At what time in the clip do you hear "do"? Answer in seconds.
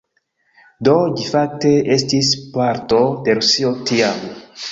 0.87-0.93